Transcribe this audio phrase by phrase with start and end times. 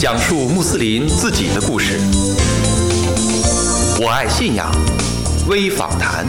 [0.00, 1.98] 讲述穆斯林自己的故事。
[4.00, 4.70] 我爱信仰
[5.48, 6.24] 微访谈。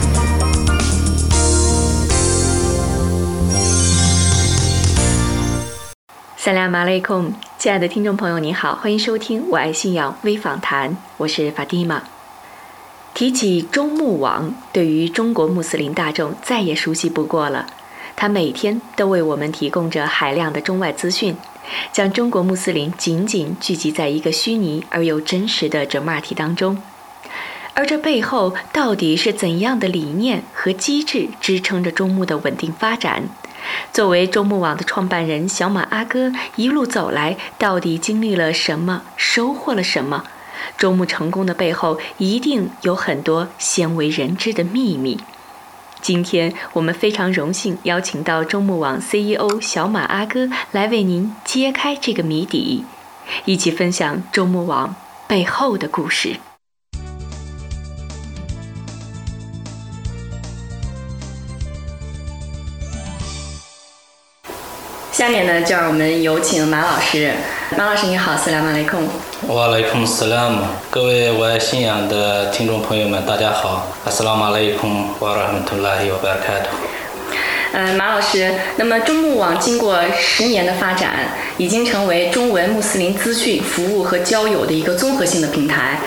[6.36, 12.02] 萨拉马雷控，亲爱的听众朋友，你好，欢迎收听《我爱信仰微访谈》，我是法蒂玛。
[13.14, 17.66] 提起中穆网，对于中国穆斯林大众再也熟悉不过了。
[18.16, 21.36] 他每天都为我们提供着海量的中外资讯，
[21.92, 26.82] 将中国穆斯林紧紧聚集在一个虚拟而又真实的整马体当中。
[27.74, 33.24] 而这背后到底是怎样的理念和机制支撑着中穆的稳定发展？
[33.92, 40.24] 作为中穆网的创办人，小马阿哥一路走来，到底经历了什么，收获了什么？
[40.76, 45.18] 中穆成功的背后，一定有很多鲜为人知的秘密。
[46.02, 52.84] 今天我们非常荣幸邀请到中穆网 CEO 小马阿哥来为您揭开这个谜底，
[53.44, 54.94] 一起分享中穆网
[55.28, 56.36] 背后的故事。
[65.12, 67.34] 下面呢，就让我们有请马老师。
[67.76, 69.08] 马老师你好，斯拉马雷控。
[69.46, 73.86] 瓦雷控斯拉姆，各位我爱信仰的听众朋友们，大家好。
[74.04, 76.76] 阿斯拉马雷控瓦拉罕图拉希瓦巴尔凯图。
[77.72, 81.12] 嗯，马老师，那么中穆网经过十年的发展，
[81.58, 86.00] 已经成为中文穆斯林资讯、服务和交友的一个综合性的平台。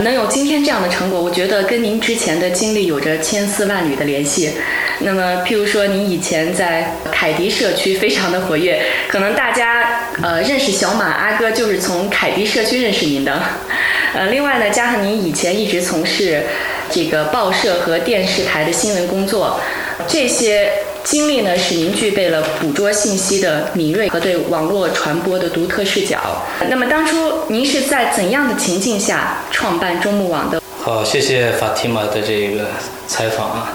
[0.00, 4.52] 能有今天这样的成果，我觉得跟您之前的经历有着千丝万缕的联系。
[5.00, 13.42] 那么，譬如说，您以前在凯迪社区非常的活跃，可能大家呃认识小马阿哥就是从凯迪社区认识您的。
[14.14, 16.44] 呃，另外呢，加上您以前一直从事
[16.88, 19.58] 这个报社和电视台的新闻工作，
[20.06, 20.70] 这些
[21.02, 26.46] 经历呢，使您具备了捕捉信息的敏锐和对网络传播的独特视角。
[26.68, 27.16] 那么，当初
[27.48, 30.62] 您是在怎样的情境下创办中穆网的？
[30.80, 32.66] 好，谢谢法蒂玛的这个
[33.08, 33.72] 采访啊。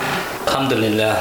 [0.52, 1.16] 他们的力量，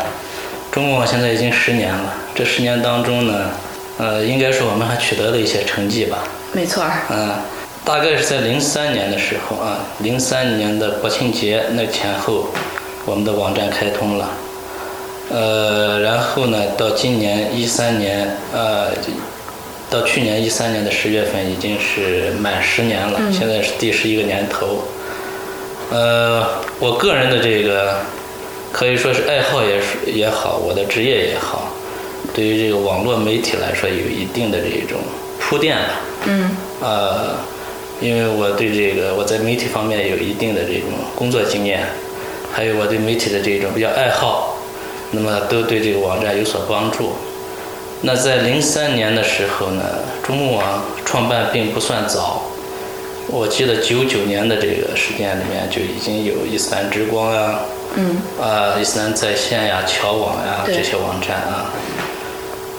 [0.73, 2.15] 中国现在已经十年了。
[2.35, 3.51] 这十年当中呢，
[3.99, 6.25] 呃，应该说我们还取得了一些成绩吧。
[6.53, 6.83] 没错。
[7.11, 7.35] 嗯，
[7.85, 12.47] 大概是在零三年的时候啊，零三年的国庆节那前后，
[13.05, 14.31] 我们的网站开通了。
[15.31, 18.89] 呃，然后呢，到今年一三年，呃，
[19.91, 23.21] 到去年一三年的十月份，已经是满十年了。
[23.31, 24.85] 现在是第十一个年头。
[25.91, 26.47] 呃，
[26.79, 27.97] 我个人的这个。
[28.73, 31.73] 可以说是爱好也是也好，我的职业也好，
[32.35, 34.99] 对于这个网络媒体来说，有一定的这种
[35.41, 36.01] 铺垫吧。
[36.27, 36.57] 嗯。
[36.81, 37.35] 呃，
[38.01, 41.89] 因为我对这个我在媒体方面有一定的这种工作经验，
[42.53, 44.57] 还有我对媒体的这种比较爱好，
[45.11, 47.13] 那么都对这个网站有所帮助。
[48.03, 49.83] 那在零三年的时候呢，
[50.23, 52.43] 中穆网创办并不算早，
[53.27, 57.61] 我记得九九年的这个时间里面就已经有伊斯兰之光啊。
[58.01, 61.67] 嗯，啊，伊斯兰在线呀、侨网呀这些网站啊，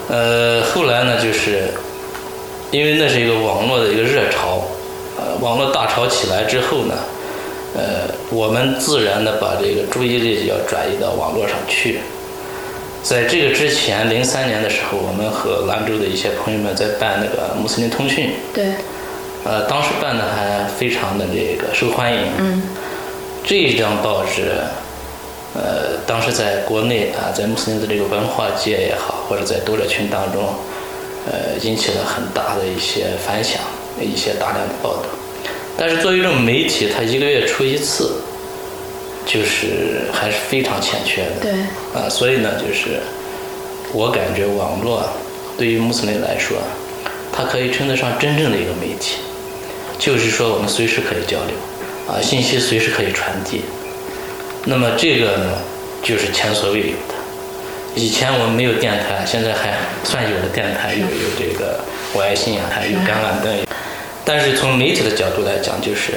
[0.08, 1.68] 呃，后来呢，就是
[2.70, 4.62] 因为那是一个网络的一个热潮，
[5.18, 6.94] 呃，网络大潮起来之后呢，
[7.76, 12.00] 呃，我们自然的把这个注意力要转移到网络上去。
[13.02, 18.72] 在这个之前，零三年的时候，我们和兰州的一些朋友们在办那个穆斯林通讯，对，
[19.44, 22.20] 呃，当时办的还非常的这个受欢迎。
[22.38, 22.62] 嗯，
[23.44, 24.52] 这一张报纸。
[25.52, 30.54] 呃，当时在国内啊，在穆斯林的这个文化界也好，或者在读者群当中，
[31.26, 33.60] 呃，引起了很大的一些反响，
[34.00, 35.02] 一些大量的报道。
[35.76, 38.12] 但是作为一种媒体，它一个月出一次，
[39.26, 41.30] 就是还是非常欠缺的。
[41.42, 41.50] 对。
[42.00, 43.00] 啊，所以呢，就是
[43.92, 45.02] 我感觉网络
[45.58, 46.58] 对于穆斯林来说，
[47.32, 49.16] 它可以称得上真正的一个媒体，
[49.98, 51.56] 就是说我们随时可以交流，
[52.06, 53.62] 啊，信息随时可以传递。
[54.64, 55.58] 那么这个呢，
[56.02, 57.14] 就是前所未有的。
[57.94, 61.80] 以前我们没有电台，现在还算有了电台，有有这个
[62.12, 63.52] 我爱信仰，还有橄榄灯。
[64.24, 66.12] 但是从媒体的角度来讲，就是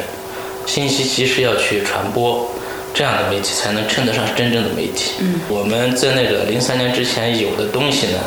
[0.67, 2.51] 信息及时要去传播，
[2.93, 5.13] 这样的媒体才能称得上真正的媒体。
[5.19, 5.39] 嗯。
[5.49, 8.19] 我们在那个零三年之前有的东西呢，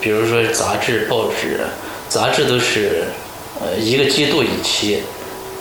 [0.00, 1.60] 比如说杂志、报纸，
[2.08, 3.02] 杂志都是
[3.60, 5.02] 呃一个季度一期，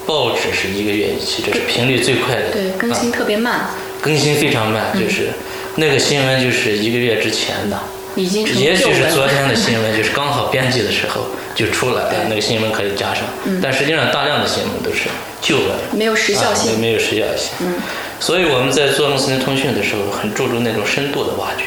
[0.05, 2.51] 报纸是一个月一期，这是频率最快的。
[2.53, 3.71] 对，更新特别慢。
[4.01, 5.29] 更新非常慢，就是
[5.75, 7.79] 那个新闻就是一个月之前的，
[8.15, 11.21] 已经也许是昨天的新闻，就是刚好编辑的时候
[11.55, 13.23] 就出来了，那个新闻可以加上。
[13.61, 15.09] 但实际上大量的新闻都是
[15.41, 17.51] 旧闻，没有时效性，没有时效性。
[17.61, 17.75] 嗯，
[18.19, 21.63] 所以我们在做穆斯林通讯的时候，很注重那种深度的挖掘。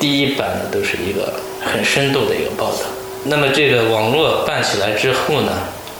[0.00, 2.78] 第一版呢，都是一个很深度的一个报道。
[3.24, 5.52] 那么这个网络办起来之后呢，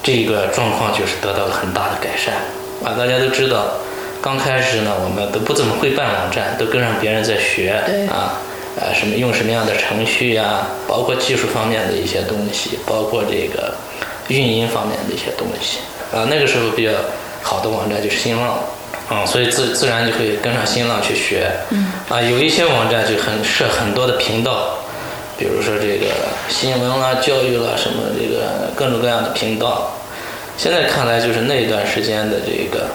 [0.03, 2.35] 这个状况就是得到了很大的改善
[2.83, 2.99] 啊！
[2.99, 3.75] 大家都知道，
[4.22, 8.40] 刚开始呢，我们都不怎么会办网站，都跟上别人在学对啊，
[8.80, 13.74] 呃，什么用什么样的程序呀、包括技术方面的一些东西，包括这个
[14.28, 15.80] 运营方面的一些东西
[16.16, 16.24] 啊。
[16.30, 16.92] 那个时候比较
[17.42, 18.58] 好的网站就是新浪。
[19.08, 21.50] 啊，所以自自然就会跟上新浪去学。
[21.70, 21.92] 嗯。
[22.08, 24.78] 啊，有一些网站就很设很多的频道，
[25.36, 26.06] 比如说这个
[26.48, 29.90] 新闻啦、教育啦什么这个各种各样的频道。
[30.56, 32.86] 现在看来，就是那段时间的这个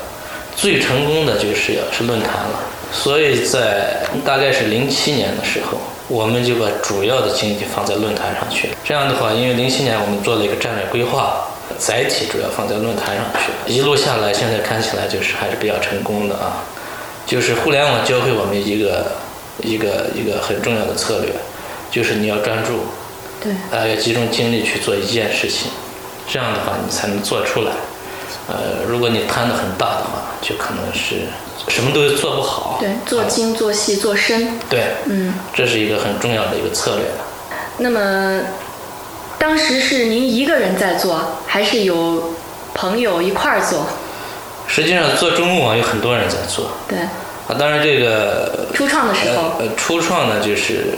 [0.58, 2.60] 最成功的就是要是论坛了。
[2.92, 5.78] 所以在大概是零七年的时候，
[6.10, 8.72] 我们就把主要的精力放在论坛上去。
[8.84, 11.48] 这样的话，因为零七年我们做了一个战略规划。
[11.78, 16.64] 载体主要放在论坛上去，一路下来，现在看起来就是还是比较成功的啊。
[17.26, 19.12] 就是互联网教会我们一个
[19.62, 21.30] 一个一个很重要的策略，
[21.92, 22.80] 就是你要专注，
[23.44, 25.70] 对，啊，要集中精力去做一件事情，
[26.28, 27.74] 这样的话你才能做出来。
[28.48, 31.28] 呃，如果你摊的很大的话，就可能是
[31.68, 32.78] 什么都做不好。
[32.80, 34.60] 对，做精、做细、做深。
[34.70, 37.06] 对，嗯，这是一个很重要的一个策略。
[37.78, 38.42] 那么。
[39.40, 42.34] 当时是您一个人在做，还是有
[42.74, 43.86] 朋友一块儿做？
[44.68, 46.72] 实际上，做中国网有很多人在做。
[46.88, 46.98] 对。
[46.98, 49.54] 啊，当然这个初创的时候。
[49.60, 50.98] 呃，初创呢，就是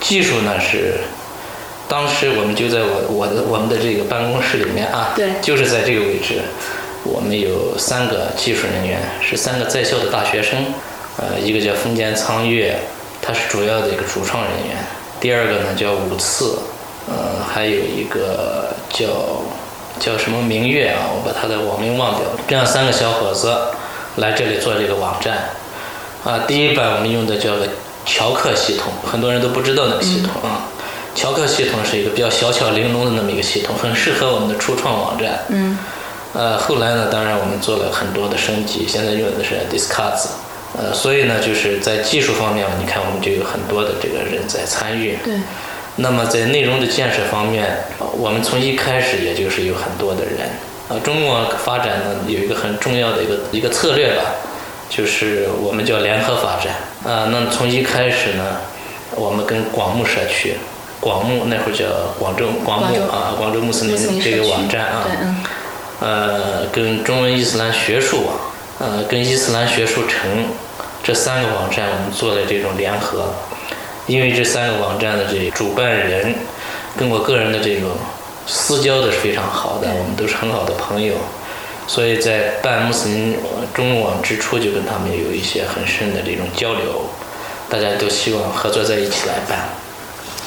[0.00, 0.94] 技术呢是，
[1.88, 6.40] 当时我们就在我我的我们的这个办公室里面啊，对，就是在这个位置，
[7.12, 10.58] 我们有三个技术人员，是三个在校的大学生，
[11.16, 12.76] 呃，一个叫风间苍月，
[13.22, 14.76] 他是主要的一个主创人员，
[15.20, 16.58] 第二个呢叫五次。
[17.08, 19.06] 呃，还有一个叫
[20.00, 22.40] 叫什么明月啊，我把他的网名忘掉了。
[22.48, 23.56] 这样三个小伙子
[24.16, 25.50] 来这里做这个网站
[26.24, 26.40] 啊。
[26.48, 27.68] 第一版我们用的叫个
[28.04, 30.66] 乔克系统，很多人都不知道那个系统啊。
[31.14, 35.38] 乔克系统是一个比较小巧玲珑的那么一个系统，很适合我们的初创网站。
[35.50, 35.78] 嗯。
[36.34, 40.28] 呃，后来呢，当然我们做了很多的升级，现在用的是 Discuss。
[40.78, 45.16] 呃，所以呢，就是在技术方面，你看我们就有很多的这个人在参与。
[45.24, 45.34] 对。
[45.98, 47.78] 那么在内容的建设方面，
[48.18, 50.50] 我们从一开始也就是有很多的人
[50.90, 51.00] 啊。
[51.02, 54.22] 中国发展呢有一个很重要的一个一个策略吧，
[54.90, 57.30] 就是我们叫联合发展啊。
[57.32, 58.58] 那从一开始呢，
[59.14, 60.56] 我们跟广木社区，
[61.00, 61.86] 广木那会儿叫
[62.18, 65.06] 广州广木啊，广州穆斯林这个网站啊，
[66.00, 68.36] 呃，跟中文伊斯兰学术网，
[68.78, 70.46] 呃，跟伊斯兰学术城
[71.02, 73.32] 这三个网站，我们做的这种联合。
[74.06, 76.32] 因为这三个网站的这主办人
[76.96, 77.90] 跟我个人的这种
[78.46, 81.14] 私交的是非常好的，我们都是很好的朋友，
[81.88, 83.36] 所以在办穆斯林
[83.74, 87.10] 中文网之初就跟他们有一些很深的这种交流，
[87.68, 89.70] 大家都希望合作在一起来办，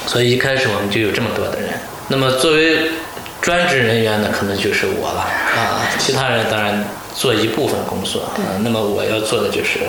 [0.06, 1.68] 所以一开始我们就有这么多的人。
[2.08, 2.90] 那么作为
[3.40, 6.84] 专职人员呢，可能就是我了啊，其他人当然
[7.14, 9.80] 做一部分工作啊，那么我要做的就是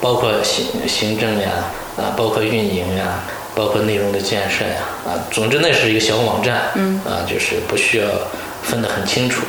[0.00, 1.50] 包括行行政呀。
[1.98, 3.24] 啊，包括运营呀，
[3.56, 8.06] 包括内容的建设呀，啊，总之那是一个小网站，嗯，啊，就是不需要
[8.62, 9.42] 分得很清楚。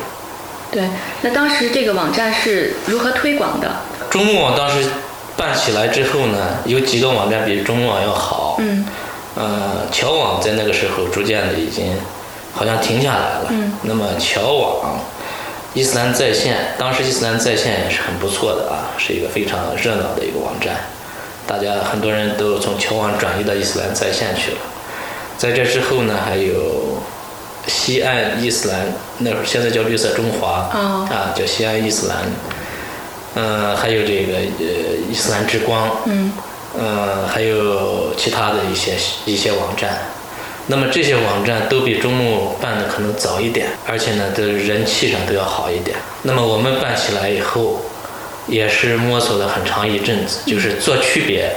[0.72, 0.82] 对，
[1.22, 3.70] 那当时这个网站是如何推广的？
[4.10, 4.84] 中木网当时
[5.36, 8.84] 办起来之后呢，有几个网站比中木网要好，嗯，
[9.36, 11.96] 呃，乔网在那个时候逐渐的已经
[12.52, 14.98] 好像停下来了，嗯，那么乔网、
[15.74, 20.76] 伊斯兰在线，当时伊斯兰在线也是很不错的啊，是一个非常热闹的一个网站。
[21.46, 24.58] 大家很多人都从侨网转移到伊斯兰在线去了，
[25.36, 26.98] 在这之后呢，还有
[27.66, 28.86] 西岸伊斯兰，
[29.18, 32.18] 那会儿现在叫绿色中华，啊，叫西安伊斯兰，
[33.34, 36.32] 嗯，还有这个呃伊斯兰之光，嗯，
[36.78, 39.98] 呃，还有其他的一些一些网站，
[40.70, 45.96] 那么这些网站都比中牧办的可能早一点，而且呢，的人气上都要好一点。
[46.22, 47.82] 那么我们办起来以后。
[48.48, 51.52] 也是摸索了很长一阵子，就是做区别，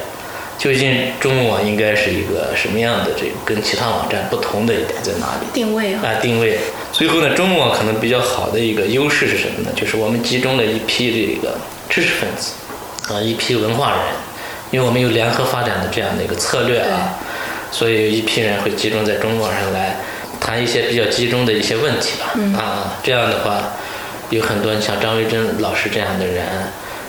[0.59, 5.47] 究竟中网应该是一个什么样的这个跟其他网站不同的一点在哪里？
[5.51, 6.59] 定位啊，定位。
[6.91, 9.71] 最后呢，中网可能比较好的一个优势是什么呢？
[9.75, 11.57] 就是我们集中了一批这个
[11.89, 12.51] 知识分子，
[13.11, 13.99] 啊，一批文化人，
[14.69, 17.17] 因为我们有联合发展的这样的一个策略啊，
[17.73, 19.97] 所以有一批人会集中在中网上来
[20.39, 22.33] 谈一些比较集中的一些问题吧。
[22.55, 23.73] 啊，这样的话，
[24.29, 26.45] 有很多像张维珍老师这样的人。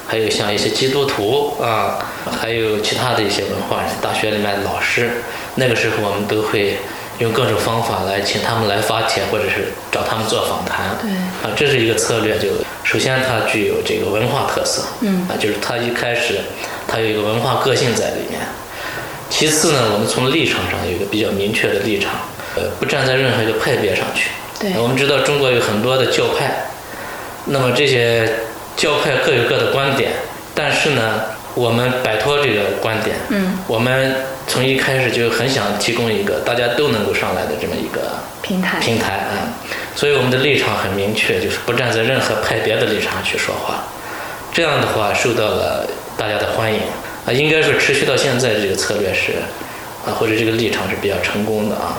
[0.06, 1.98] 还有像一些基督徒啊，
[2.38, 5.10] 还有其他的一些文化人，大学里面的老师，
[5.54, 6.76] 那个时候我们都会
[7.20, 10.94] 用各种方法来请他们来发帖，或者是找他们做访谈。
[11.00, 11.10] 对，
[11.42, 12.38] 啊，这是一个策略。
[12.38, 12.48] 就
[12.84, 16.38] 首先它具有这个文化特色，嗯，啊，就是它一开始
[16.86, 18.40] 它有一个文化个性在里面。
[19.36, 22.12] 其次呢，我们从立场上有一个比较明确的立场，
[22.54, 24.30] 呃，不站在任何一个派别上去。
[24.60, 24.72] 对。
[24.80, 26.54] 我们知道中国有很多的教派，
[27.46, 28.32] 那么这些
[28.76, 30.12] 教派各有各的观点，
[30.54, 31.20] 但是呢，
[31.56, 34.14] 我们摆脱这个观点，嗯，我们
[34.46, 39.50] 从一开始就很想提供一个大家都能够上来的这么一个平台，平台啊，
[39.96, 43.82] 所以我们的立场很明确，就是不站在任何派别的立场去说话。
[44.52, 45.84] 这样的话受到了
[46.16, 46.78] 大家的欢迎
[47.26, 49.32] 啊，应该说持续到现在这个策略是
[50.06, 51.98] 啊，或者这个立场是比较成功的啊。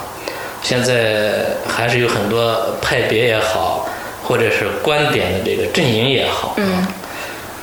[0.62, 3.88] 现在还是有很多派别也好，
[4.24, 6.88] 或者是观点的这个阵营也好，嗯，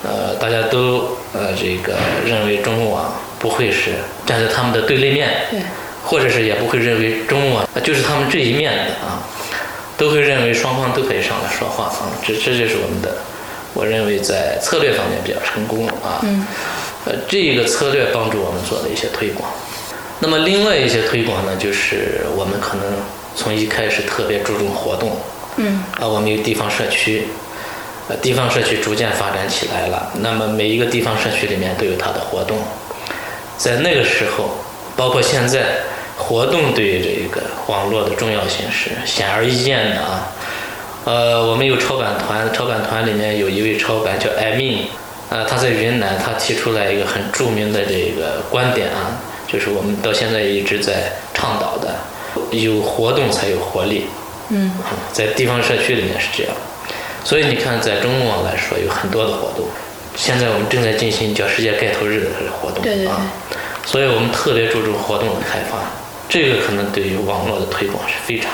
[0.04, 3.90] 呃，大家都呃这个认为中共网不会是
[4.24, 5.60] 站在他们的对立面，对，
[6.04, 9.18] 或者是也不会认为中共网就是他们这一面的啊，
[9.96, 13.10] 都会认为双方都可以上来说话啊，这这就是我们的，
[13.74, 16.46] 我认为在策略方面比较成功啊，嗯，
[17.04, 19.50] 呃，这个策略帮助我们做了一些推广。
[20.20, 22.84] 那么另外一些推广呢，就是我们可能
[23.34, 25.16] 从一开始特别注重活动，
[25.56, 27.24] 嗯，啊，我们有地方社区，
[28.08, 30.12] 呃，地方社区逐渐发展起来了。
[30.20, 32.58] 那么每一个地方社区里面都有它的活动，
[33.58, 34.50] 在那个时候，
[34.96, 35.78] 包括现在，
[36.16, 40.32] 活动对于这个网络的重要性是显而易见的啊。
[41.04, 44.86] 呃，我们有超版团，超版团里面有一位超版叫艾米，
[45.32, 49.16] 呃，他在云南，他提出来一个很著名的这个观点啊，
[49.50, 51.94] 就是我们到现在一直在倡导的，
[52.50, 54.04] 有活动才有活力。
[54.50, 54.70] 嗯，
[55.10, 56.52] 在地方社区里面是这样，
[57.24, 59.66] 所以你看，在中共网来说有很多的活动。
[60.14, 63.26] 现在我们正在进行叫世界盖头日的这个活动对对对啊，
[63.86, 65.78] 所以我们特别注重活动的开发，
[66.28, 68.52] 这个可能对于网络的推广是非常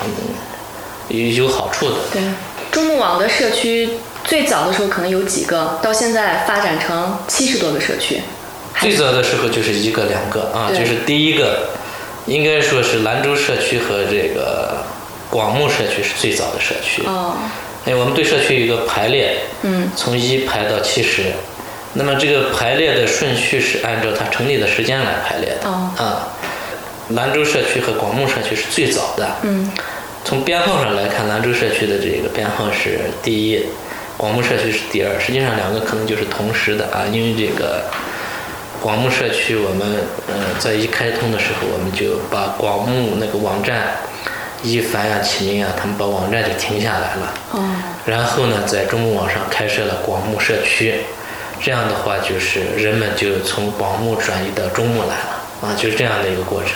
[1.08, 1.96] 有有好处的。
[2.12, 2.22] 对，
[2.70, 3.90] 中牧网的社区
[4.28, 8.20] 最早的时候可能有几个，到现在发展成七十多个社区。
[8.78, 11.70] 最早的时候就是一个两个啊，就是第一个，
[12.26, 14.84] 应该说是兰州社区和这个
[15.30, 17.02] 广木社区是最早的社区。
[17.06, 17.38] 哦，
[17.86, 21.32] 哎，我们对社区有一个排列，嗯，从一排到七十，
[21.94, 25.66] 那么这个排列的顺序是按照它成立的时间来排列的。
[25.66, 26.28] 哦啊，
[27.14, 29.26] 兰州社区和广木社区是最早的。
[29.42, 29.72] 嗯，
[30.22, 33.64] 从编号上来看，兰州社区的这个编号是第一，
[34.18, 35.18] 广木社区是第二。
[35.18, 37.84] 实际上两个可能就是同时的啊，因为这个
[38.82, 39.96] 广木社区我们
[40.26, 43.96] 呃在一开通的时候，我们就把广木那个网站，
[44.62, 47.34] 一凡呀、启明啊，他们把网站就停下来了。
[47.52, 47.64] 哦，
[48.04, 50.94] 然后呢，在中木网上开设了广木社区，
[51.60, 56.72] 这样的话就是人们就从广木转移到中木来了啊，就是这样的一个过程。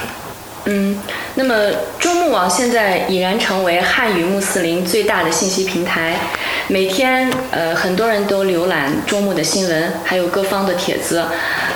[0.64, 1.00] 嗯，
[1.34, 6.16] 那么中木网现在已然成为汉语穆斯林最大的信息平台，
[6.68, 11.24] 每天呃很多人都浏览中木的新闻，还有各方的帖子，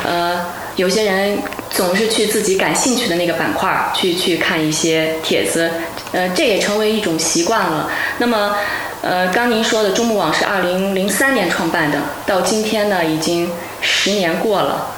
[0.05, 1.39] 呃，有些人
[1.71, 5.71] 总是去自己感兴趣的那个板块儿去去看一些帖子，
[6.13, 7.91] 呃，这也成为一种习惯了。
[8.19, 8.57] 那么，
[9.03, 13.51] 呃，刚您说的中木网是二零零三年创办的，到今天呢已经
[13.81, 14.93] 十年过了。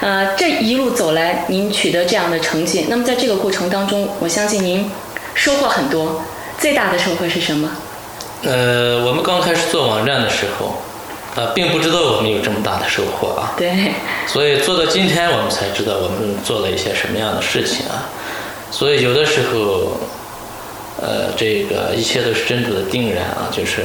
[0.00, 4.90] 呃，这一路走来，您取得这样的成绩，那么在这个过程当中，我相信您
[5.34, 6.22] 收获很多。
[6.58, 7.70] 最大的收获是什么？
[8.44, 10.74] 呃，我们刚开始做网站的时候，
[11.36, 13.54] 呃，并不知道我们有这么大的收获啊。
[13.56, 13.92] 对，
[14.26, 18.08] 所以做到今天，我们才知道我们做了一些什么样的事情啊。
[18.70, 19.96] 所以有的时候，
[21.00, 23.82] 呃，这个一切都是真主的定然啊，就是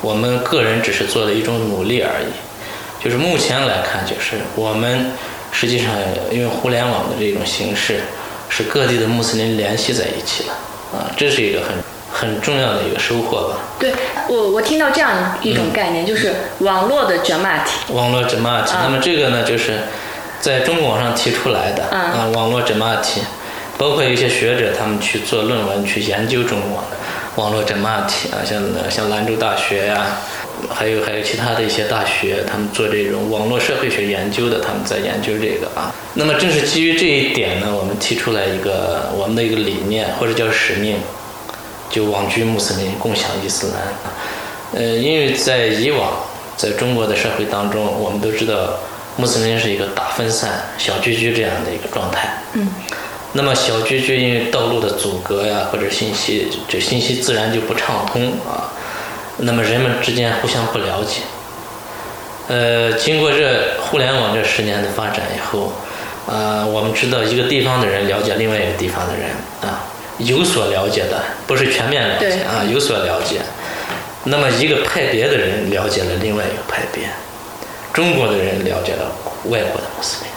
[0.00, 3.04] 我们个人只是做了一种努力而已。
[3.04, 5.12] 就是目前来看，就是我们
[5.52, 5.88] 实际上
[6.32, 8.00] 因为互联网的这种形式，
[8.48, 10.54] 使各地的穆斯林联系在一起了
[10.92, 11.76] 啊，这是一个很
[12.18, 13.58] 很重要的一个收获吧。
[13.78, 13.92] 对
[14.28, 17.92] 我我听到这样一种概念，就是网络的 Jamaat。
[17.92, 19.78] 网络 Jamaat，、啊那么这个呢，就是
[20.40, 23.06] 在中国网上提出来的啊啊，网络 Jamaat，
[23.78, 26.96] 包括有一些学者他们去做论文去研究中国网的
[27.36, 28.60] 网络 Jamaat 啊，像
[28.90, 30.18] 像兰州大学呀、
[30.68, 35.94] 还有还有其他的一些大学，他们做这种网络社会学研究的，他们在研究这个啊。
[36.14, 40.96] 那么正是基于这一点呢，我们提出来一个我们的一个理念或者叫使命，
[41.90, 43.76] 就网居穆斯林，共享伊斯兰。
[44.74, 46.12] 呃，因为在以往
[46.56, 48.78] 在中国的社会当中，我们都知道
[49.16, 52.42] 穆斯林是一个大分散、小聚居这样的一个状态。
[52.54, 52.68] 嗯。
[53.32, 58.72] 那么小聚居因为道路的阻隔呀，或者信息就信息自然就不畅通啊。
[59.36, 61.20] 那么人们之间互相不了解。
[62.48, 65.72] 呃，经过这互联网这十年的发展以后，
[66.26, 69.30] 啊、我们知道一个地方的人了解另外一个地方的人
[69.62, 69.84] 啊，
[70.18, 73.40] 有所了解的，不是全面了解啊，有所了解。
[74.24, 77.08] 那么一个派别的人了解了另外一个派别，
[77.92, 79.10] 中国的人了解了
[79.44, 80.30] 外国的穆斯林，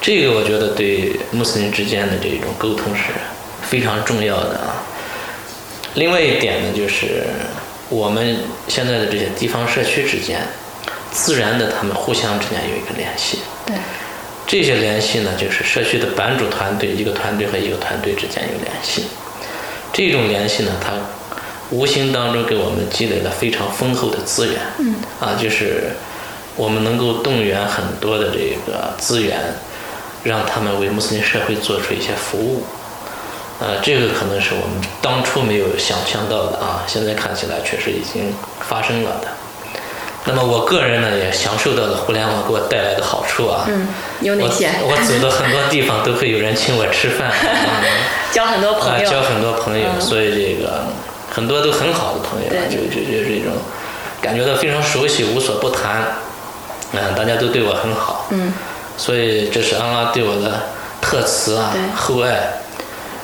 [0.00, 3.12] 这个我觉得对穆斯林之间的这种沟通是
[3.68, 4.82] 非常重要的啊。
[5.94, 7.26] 另外一点呢，就是
[7.88, 10.40] 我们现在的这些地方社区之间，
[11.10, 13.40] 自然的他们互相之间有一个联系。
[13.66, 13.76] 对。
[14.52, 19.06] 这些联系呢，就是社区的版主团队一个团队和一个团队之间有联系。
[19.94, 20.92] 这种联系呢，它
[21.70, 24.56] 无形当中给我们积累了非常丰厚的资源。
[24.78, 24.96] 嗯。
[25.18, 25.92] 啊，就是
[26.54, 29.40] 我们能够动员很多的这个资源，
[30.22, 32.62] 让他们为穆斯林社会做出一些服务。
[33.58, 39.28] 呃，这个可能是我们当初没有想象到的啊，现在看起来确实已经发生了的。
[40.24, 43.64] 那么我个人呢，也享受到了互联网给我带来的好处啊。
[43.66, 43.88] 嗯，
[44.20, 44.70] 有哪些？
[44.82, 47.30] 我走到很多地方都会有人请我吃饭，
[48.30, 50.84] 交很多朋友，交很多朋友，所以这个
[51.28, 53.52] 很多都很好的朋友，就就就这种
[54.20, 56.06] 感觉到非常熟悉，无所不谈。
[56.92, 58.26] 嗯，大家都对我很好。
[58.30, 58.52] 嗯，
[58.96, 60.62] 所以这是安拉对我的
[61.00, 62.61] 特慈啊，厚爱。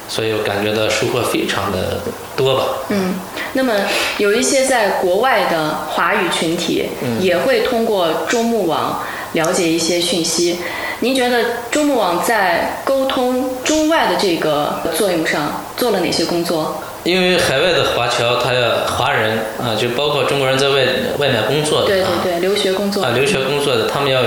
[0.08, 2.00] 所以我感觉到收获非常的
[2.36, 2.64] 多吧。
[2.88, 3.14] 嗯，
[3.52, 3.74] 那么
[4.16, 6.88] 有一些在国外的华语群体
[7.20, 9.02] 也会通过中穆网
[9.34, 10.58] 了解一些讯息。
[11.00, 16.82] 您觉得中穆网在沟通中外的这个作用上做了哪些工作？
[17.04, 20.84] 因为海外的华侨，他要华人啊，就包括中国人在外
[21.18, 24.22] 外面工作的，对对对，留学工作啊，留学工作的，他们要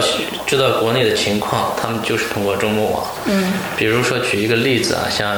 [0.47, 3.03] 知道国内的情况，他们就是通过中牧网。
[3.25, 3.53] 嗯。
[3.75, 5.35] 比如说举一个例子啊，像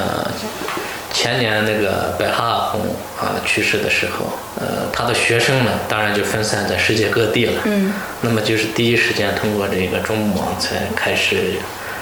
[1.12, 2.82] 前年那个白哈阿洪
[3.20, 4.26] 啊去世的时候，
[4.62, 7.62] 呃，他的学生呢，当然就分散在世界各地了。
[7.66, 7.92] 嗯。
[8.22, 11.54] 那么就是第一时间通过这个中牧网才开始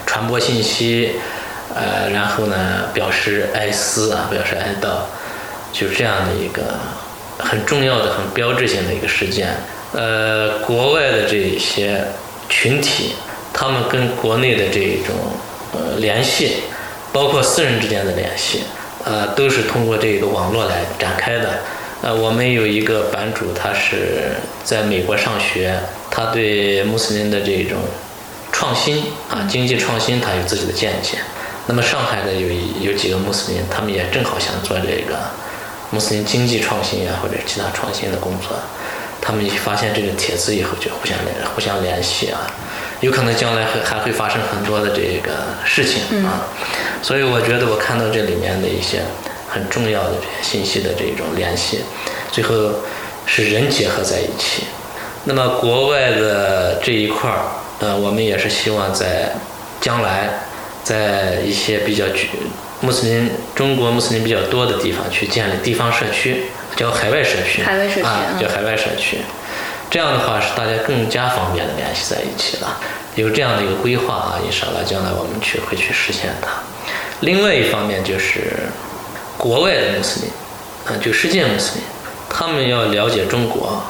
[0.06, 1.14] 传播信息，
[1.74, 4.90] 呃，然后呢表示哀思啊，表示哀悼。
[5.72, 6.76] 就这样的一个
[7.38, 9.56] 很重要的、很标志性的一个事件。
[9.94, 12.02] 呃，国外的这一些
[12.48, 13.14] 群体，
[13.54, 15.16] 他们跟国内的这一种
[15.74, 16.64] 呃联系，
[17.12, 18.62] 包括私人之间的联系，
[19.04, 21.60] 呃，都是通过这个网络来展开的。
[22.02, 24.32] 呃，我们有一个版主，他是
[24.64, 25.78] 在美国上学，
[26.10, 27.78] 他对穆斯林的这种
[28.52, 31.18] 创新啊，经济创新，他有自己的见解。
[31.68, 32.48] 那么上海的有
[32.82, 35.20] 有几个穆斯林，他们也正好想做这个。
[35.92, 38.58] 穆斯林经济创新啊，或者其他创新的工作，
[39.22, 42.48] 他们一发现这个帖子以后，就互相联互相联系啊，
[43.02, 45.32] 有可能将来还还会发生很多的这个
[45.66, 46.48] 事情啊，
[47.04, 49.02] 所以我觉得我看到这里面的一些
[49.50, 51.82] 很重要的这些信息的这种联系，
[52.32, 52.56] 最后
[53.26, 54.64] 是人结合在一起。
[55.26, 57.44] 那么国外的这一块儿，
[57.80, 59.32] 呃，我们也是希望在
[59.82, 60.30] 将来，
[60.84, 62.30] 在一些比较具。
[62.82, 69.18] 穆斯林中国穆斯林比较多的地方去建立地方社区，叫海外社区，海外社区啊，叫海外社区。
[69.90, 72.78] 这样的话是大家更加方便的联系在一起了。
[73.16, 76.50] 有这样的一个规划啊，印上来将来我们去会去实现它。
[77.20, 78.54] 另外一方面就是
[79.38, 80.30] 国外的穆斯林，
[80.88, 81.84] 啊，就世界穆斯林，
[82.30, 83.84] 他们要了解中国，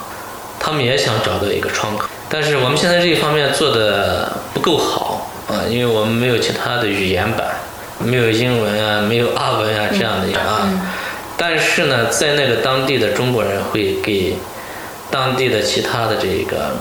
[0.59, 2.07] 他们也想找到一个窗口。
[2.27, 7.47] 但是我们现在这一方面做的不够好啊，因为我们没有其他的语言版。
[8.03, 10.69] 没有英文啊，没有阿文啊，这样的啊。
[11.37, 14.35] 但是呢，在那个当地的中国人会给
[15.09, 16.75] 当地的其他的这个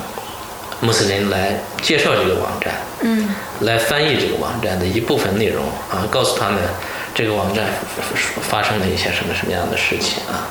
[0.80, 3.28] 穆斯林来介绍这个网站，嗯，
[3.60, 6.58] 来翻译这个网站的一部分内容啊，告诉他们
[7.14, 7.66] 这个网站
[8.42, 10.48] 发生了一些什么什么样的事情啊，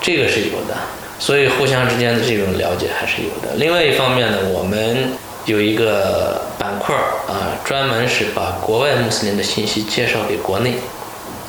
[0.00, 0.76] 这个是有的。
[1.18, 3.54] 所以互相之间的这种了解还是有的。
[3.56, 5.12] 另外一方面呢，我们。
[5.46, 6.92] 有一个板块
[7.28, 10.72] 啊，专门是把国外穆斯林的信息介绍给国内，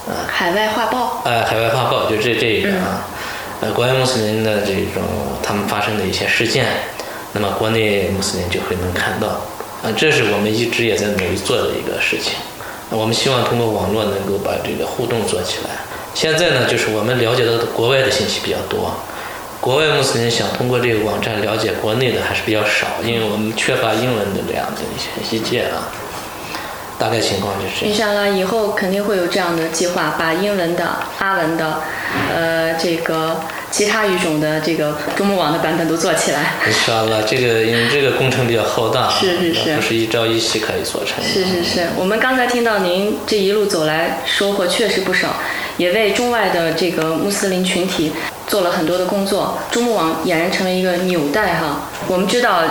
[0.08, 3.08] 啊，海外画报，哎，海外画报就这这一个啊，
[3.60, 5.02] 呃，国外穆斯林的这种
[5.42, 6.68] 他们发生的一些事件，
[7.34, 9.28] 那么国内穆斯林就会能看到，
[9.82, 12.34] 啊，这是我们一直也在努力做的一个事情，
[12.92, 15.72] 我们希望通过网络能够把这个互动做起来。
[16.14, 18.94] 现在呢，就是我们了解到的国外的信息比较多。
[19.60, 25.90] 国外穆斯林想通过这个网站了解国内的还是比较少，因为我们缺乏英文的这样的一些信息啊。
[27.00, 27.86] 大概情况就是。
[27.86, 31.82] 你想啊，以后肯定会有这样的计划，把英文的、阿文的，
[32.34, 33.40] 呃，这个
[33.72, 36.56] 其他语种的这个中穆网的版本都做起来。
[36.66, 41.24] 印象了，这个因为这个工程比较浩大，是是是，不是一朝一夕可以做成。
[41.24, 45.36] 是是是，我们刚才听到您这一路走来收获确实不少，
[45.78, 48.12] 也为中外的这个穆斯林群体。
[48.48, 51.90] 做了很多的工作，中穆网俨然成为一个纽带哈。
[52.08, 52.62] 我们知道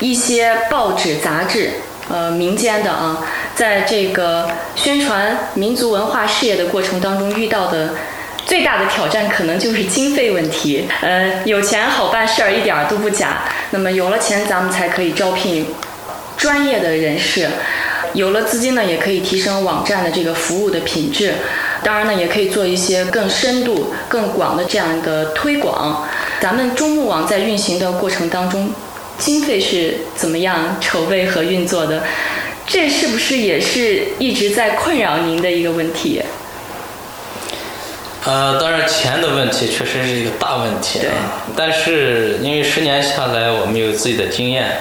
[0.00, 1.74] 一些报纸、杂志，
[2.10, 3.24] 呃，民间的啊，
[3.54, 7.90] 在这个宣传民族文化事业的过程当中遇到的
[8.52, 10.84] 最大的挑战，可能就是经费问题。
[11.00, 13.44] 呃，有钱好办事儿，一点儿都不假。
[13.70, 15.64] 那么有了钱，咱们才可以招聘
[16.36, 17.46] 专业的人士；
[18.12, 21.32] 有了资金呢，也可以提升网站的这个服务的品质。
[21.82, 26.06] 当然呢，也可以做一些更深度、更广的这样一个推广。
[26.38, 28.70] 咱们中牧网在运行的过程当中，
[29.16, 32.02] 经费是怎么样筹备和运作的？
[32.66, 36.20] 这是不是也是一直在困扰您的一个问题？
[38.24, 41.42] 呃，当然钱的问题确实是一个大问题啊。
[41.56, 44.78] 但是因为十年下来，我们有自己的经验，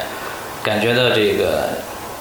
[0.61, 1.69] 感觉到这个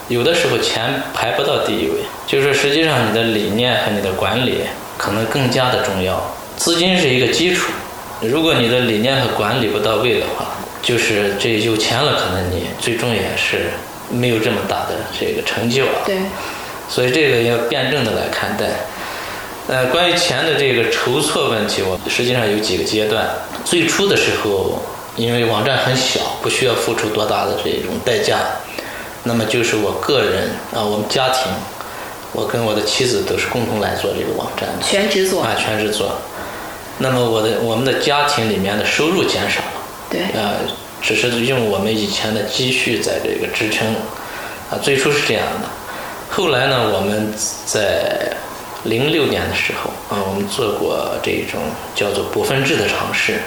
[0.08, 4.62] 有的时候钱排不到第一位，就是实际上你的理念和你的管理
[4.96, 6.34] 可能更加的重要。
[6.56, 7.70] 资金是一个基础，
[8.22, 10.46] 如果你的理念和管理不到位的话，
[10.82, 13.70] 就是这有钱了，可能你最终也是
[14.10, 16.00] 没有这么大的这个成就啊。
[16.06, 16.16] 对。
[16.88, 18.64] 所以这个要辩证的来看待。
[19.70, 23.24] 呃，关于钱的这个筹措问题，我实际上有几个阶段。
[23.64, 24.82] 最初的时候，
[25.14, 28.40] 因为网站很小，不需要付出多大的这种代价，
[29.22, 31.52] 那么就是我个人啊，我们家庭，
[32.32, 36.18] 我跟我的妻子都是共同来做这个网站的，全职做啊，全职做。
[36.98, 39.80] 那么我的我们的家庭里面的收入减少了，
[40.10, 40.54] 对，呃，
[41.00, 43.86] 只是用我们以前的积蓄在这个支撑，
[44.68, 45.68] 啊，最初是这样的。
[46.28, 47.32] 后来呢，我们
[47.66, 48.32] 在
[48.84, 51.60] 零六年的时候，啊，我们做过这种
[51.94, 53.40] 叫做股份制的尝试。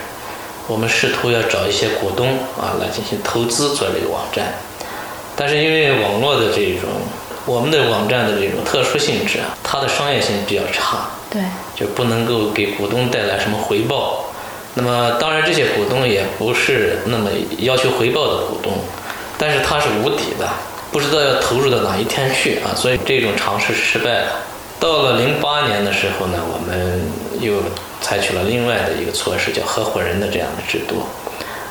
[0.65, 4.53] 我们试图要找一些股东啊来进行投资做这个网站，
[5.35, 6.89] 但是因为网络的这种
[7.45, 11.41] 我们的网站的这种特殊性质啊，它的商业性比较差，对，
[11.75, 14.23] 就不能够给股东带来什么回报。
[14.75, 18.71] 那么当然这些股东也不是那么要求回报的股东，
[19.37, 20.47] 但是它是无底的，
[20.93, 24.27] 不知道要投入到哪一天去啊，所以这种尝试失败了。
[24.83, 27.01] 到了零八年的时候呢，我们
[27.39, 27.53] 又
[28.01, 31.03] 采取了另外的一个措施，叫合伙人的这样的制度，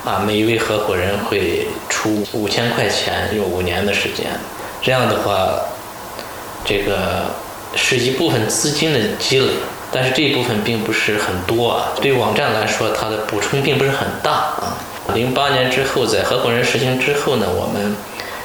[0.02, 4.28] 啊，每一位合伙人会出五千块钱，用五年的时间，
[4.80, 5.46] 这样的话，
[6.64, 7.26] 这个
[7.76, 9.48] 是一部分资金的积累，
[9.92, 14.78] 但是这一部分并不是很多啊，对网站来说，它的补充并不是很大啊。
[15.12, 17.94] 零八年之后，在合伙人实行之后呢，我们。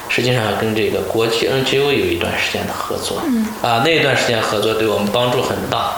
[0.08, 3.18] 实际上跟这个国际 NGO 有一段时间的合作，
[3.62, 5.92] 啊，那一段时间合作对我们帮助很大。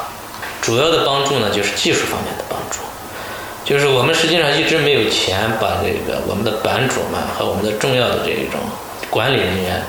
[0.61, 2.81] 主要的帮助呢，就是技术方面的帮助，
[3.65, 8.61] 就是我们实际上一直没有钱把这个我们的版主们和我们的重要的这一种
[9.09, 9.83] 管理人员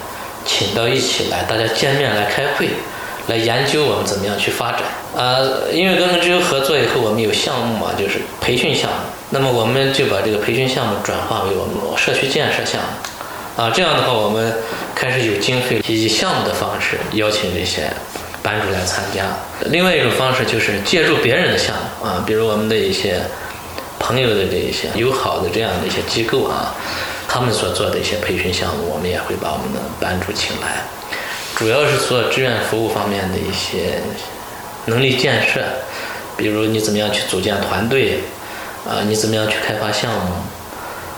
[0.46, 2.70] 请到一起来，大家见面来开会，
[3.28, 4.82] 来研究我们怎么样去发展。
[5.14, 5.38] 啊，
[5.74, 8.98] 因为跟 NGO 合作以后，我们有项目嘛，就是培训项目，
[9.32, 12.88] 那么我们就把这个培训项目转化为我们社区建设项目。
[13.58, 14.54] 啊，这样的话，我们
[14.96, 17.92] 开始有经费，以项目的方式邀请这些
[18.42, 19.26] 班主来参加。
[19.66, 23.20] 另外一种方式就是借助别人的项目啊，比如我们的一些
[24.00, 26.74] 朋友的这一些友好的这样的一些机构啊，
[27.28, 30.82] 他们所做的一些培训项目，我们也会把我们的班主请来，
[31.56, 34.00] 主要是做志愿服务方面的一些
[34.86, 35.62] 能力建设，
[36.38, 38.20] 比如你怎么样去组建团队，
[38.88, 40.32] 啊，你怎么样去开发项目。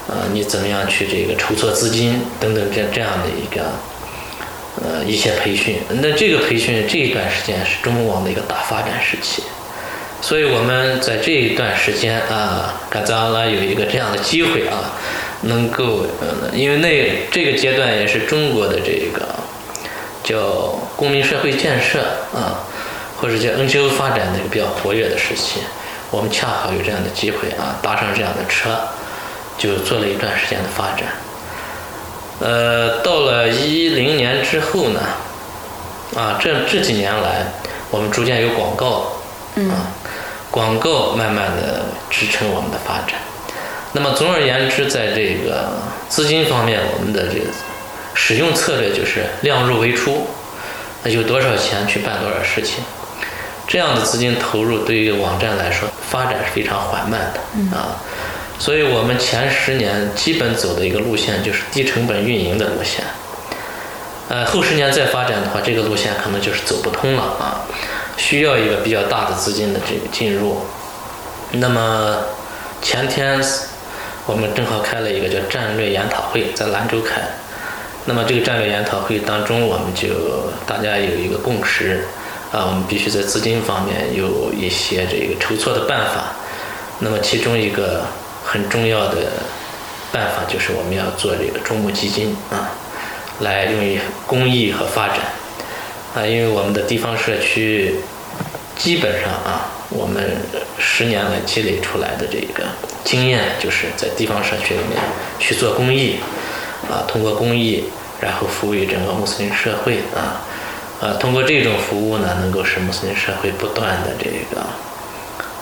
[0.08, 3.64] 呃，你怎么样去这个筹措资金等等这这样的一个
[4.84, 5.80] 呃一些培训？
[6.02, 9.44] 那这个培训这一段时间是中网的一个大发展时期，
[10.22, 14.92] 所以我们在这一段时间啊，刚才拉有一个这样的机会啊，
[15.44, 19.28] 能够呃，因为那这个阶段也是中国的这个
[20.22, 22.00] 叫公民社会建设
[22.34, 22.60] 啊，
[23.16, 25.62] 或者叫 NGO 发展的一个比较活跃的时期，
[26.12, 28.78] 我们恰好有这样的机会啊，搭上这样的车。
[29.58, 31.06] 就做了一段时间的发展，
[32.40, 35.00] 呃，到了一零年之后呢，
[36.16, 37.46] 啊，这这几年来，
[37.92, 39.14] 我们逐渐有广告，
[39.56, 39.94] 啊，
[40.52, 43.20] 广告慢慢的支撑我们的发展。
[43.94, 45.70] 那么总而言之，在这个
[46.10, 47.46] 资金方面，我们的这个
[48.16, 50.28] 使用策略就是量入为出，
[51.04, 52.84] 那有多少钱去办多少事情。
[53.68, 57.96] 这样的资金投入对于网站来说，发展是非常缓慢的，啊。
[58.64, 63.04] 所以我们前十年基本走的一个路线就是低成本运营的路线，
[64.30, 67.68] 呃，后十年再发展的话，这个路线可能就是走不通了啊，
[68.16, 70.62] 需要一个比较大的资金的这个进入。
[71.52, 72.16] 那么
[72.82, 73.38] 前天
[74.26, 77.22] 我们正好开了一个叫战略研讨会，在兰州开。
[78.06, 82.06] 那么这个战略研讨会当中，我们就大家有一个共识
[82.54, 86.32] 啊，我们必须在资金方面有一些这个筹措的办法。
[87.00, 88.06] 那么其中一个。
[88.44, 89.32] 很重要的
[90.12, 92.72] 办法就是我们要做这个中牧基金啊，
[93.40, 95.18] 来用于公益和发展。
[96.16, 97.96] 啊，因为我们的地方社区
[98.78, 100.38] 基本上啊，我们
[100.78, 102.66] 十年来积累出来的这个
[103.04, 105.02] 经验，就是在地方社区里面
[105.40, 106.18] 去做公益
[106.88, 107.86] 啊，通过公益
[108.22, 110.46] 然后服务于整个穆斯林社会啊，
[111.02, 114.62] 呃，通过这种服务呢，能够使穆斯林社会不断的这个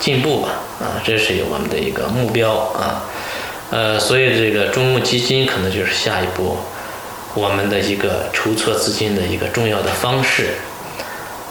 [0.02, 0.50] 进步吧，
[0.82, 3.04] 啊，这是我们的一个目标啊，
[3.70, 6.58] 呃，所以这个中募基金可能就是下一步
[7.36, 10.56] 我们的一个筹措资金的一个重要的方式，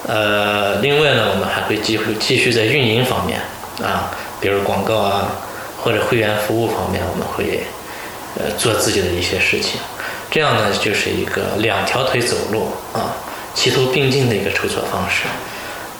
[0.06, 3.40] 呃，另外呢，我们还会继续继续在运营方面
[3.80, 4.10] 啊，
[4.40, 5.30] 比如广告啊，
[5.80, 7.62] 或者会员服务方面，我们会
[8.36, 9.80] 呃做自己的一些事情，
[10.28, 13.14] 这样呢，就是一个两条腿走路啊。
[13.52, 15.24] 齐头并进的一个筹措方式，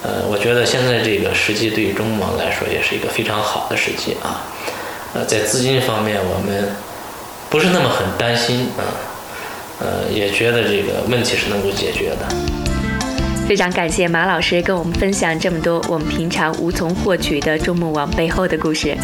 [0.02, 4.46] 呃，我觉得现在这个时机对于中穆网来说也是一个非常好的时机啊，
[5.14, 6.74] 呃，在资金方面我们
[7.50, 8.84] 不是那么很担心啊，
[9.80, 12.60] 呃，也觉得这个问题是能够解决的。
[13.50, 18.96] 非常感谢马老师跟我们分享这么多我们平常无从获取的中穆网背后的故事。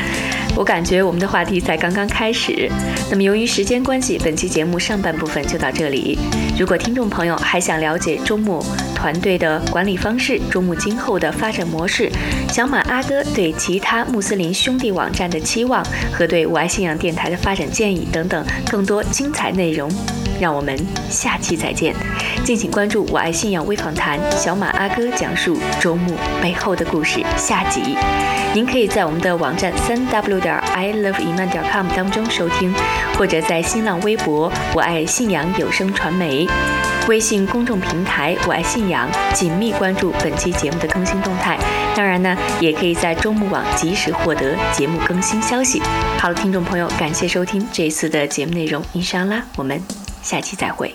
[0.55, 2.71] 我感觉我们的话题才刚刚开始。
[3.11, 6.17] 那么由于时间关系，本期节目上半部分就到这里。
[6.57, 12.09] 如果听众朋友还想了解中穆团队的管理方式、中穆今后的发展模式、
[12.49, 19.91] 小马阿哥对其他穆斯林兄弟网站的期望和对我爱信仰电台的发展建议等等更多精彩内容。
[20.41, 20.77] 让我们
[21.11, 21.95] 下期再见，
[22.45, 27.97] 敬请关注《我爱信仰微访谈》，小马阿哥讲述周末背后的故事下集。
[28.55, 32.73] 您可以在我们的网站三 w 点 i love iman 点 com 当中收听，
[33.19, 36.47] 或者在新浪微博“我爱信仰有声传媒”、
[37.07, 41.59] 微信公众平台“我爱信仰”紧密关注本期节目的更新动态。
[41.95, 45.83] 当然呢，也可以在周末网及时获得节目更新消息。
[46.19, 50.06] 好了，听众朋友，感谢收听这一次的节目内容，伊莎拉，我们。
[50.27, 50.93] 下期再会。